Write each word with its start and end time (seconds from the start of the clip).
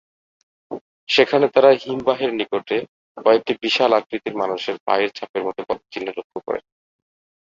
সেখানে 1.09 1.45
তারা 1.47 1.69
হিমবাহের 1.81 2.31
নিকটে 2.33 2.77
কয়েকটি 3.17 3.53
বিশাল 3.61 3.91
আকৃতির 3.93 4.35
মানুষের 4.35 4.75
পায়ের 4.85 5.09
ছাপের 5.13 5.41
মতো 5.45 5.61
পদচিহ্ন 5.67 6.07
লক্ষ্য 6.17 6.39
করেন। 6.47 6.63